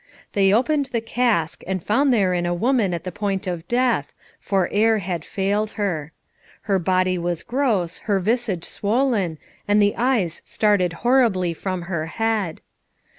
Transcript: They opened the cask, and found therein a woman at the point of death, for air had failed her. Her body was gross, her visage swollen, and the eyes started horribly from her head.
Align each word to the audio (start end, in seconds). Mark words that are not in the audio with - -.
They 0.33 0.51
opened 0.51 0.87
the 0.87 0.99
cask, 0.99 1.63
and 1.67 1.85
found 1.85 2.11
therein 2.11 2.47
a 2.47 2.55
woman 2.55 2.91
at 2.91 3.03
the 3.03 3.11
point 3.11 3.45
of 3.45 3.67
death, 3.67 4.15
for 4.39 4.67
air 4.71 4.97
had 4.97 5.23
failed 5.23 5.69
her. 5.77 6.11
Her 6.61 6.79
body 6.79 7.19
was 7.19 7.43
gross, 7.43 7.99
her 8.09 8.19
visage 8.19 8.63
swollen, 8.65 9.37
and 9.67 9.79
the 9.79 9.93
eyes 9.95 10.41
started 10.43 10.91
horribly 11.05 11.53
from 11.53 11.83
her 11.83 12.07
head. 12.07 12.61